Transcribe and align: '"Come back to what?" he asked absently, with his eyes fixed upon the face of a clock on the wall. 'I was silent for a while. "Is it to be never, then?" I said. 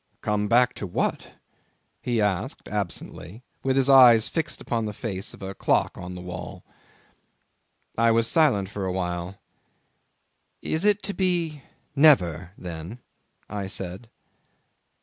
'"Come 0.21 0.47
back 0.47 0.73
to 0.73 0.87
what?" 0.87 1.33
he 2.01 2.19
asked 2.19 2.67
absently, 2.67 3.43
with 3.61 3.77
his 3.77 3.87
eyes 3.87 4.27
fixed 4.27 4.59
upon 4.59 4.85
the 4.85 4.93
face 4.97 5.31
of 5.31 5.43
a 5.43 5.53
clock 5.53 5.95
on 5.95 6.15
the 6.15 6.23
wall. 6.23 6.63
'I 7.99 8.09
was 8.09 8.25
silent 8.27 8.67
for 8.67 8.85
a 8.87 8.91
while. 8.91 9.37
"Is 10.63 10.85
it 10.85 11.03
to 11.03 11.13
be 11.13 11.61
never, 11.95 12.49
then?" 12.57 12.97
I 13.47 13.67
said. 13.67 14.09